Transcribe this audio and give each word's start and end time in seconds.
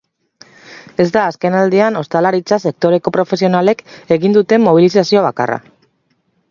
Ez 1.03 1.05
da 1.17 1.25
azken 1.31 1.57
aldian 1.59 1.99
ostalaritza 2.01 2.59
sektoreko 2.65 3.15
profesionalek 3.19 3.85
egin 4.19 4.37
duten 4.41 4.67
mobilizazio 4.71 5.27
bakarra. 5.31 5.63